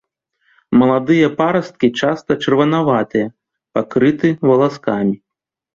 [0.81, 3.27] Маладыя парасткі часта чырванаватыя,
[3.79, 5.15] пакрыты валаскамі.